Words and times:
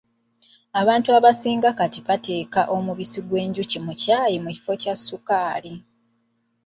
Abantu 0.81 1.09
abasinga 1.17 1.69
kati 1.79 1.99
bateeka 2.07 2.61
omubisi 2.75 3.19
gw'enjuki 3.27 3.77
mu 3.85 3.93
caayi 4.01 4.37
mu 4.43 4.49
kifo 4.55 4.73
kya 4.81 4.93
ssukaali 4.99 5.73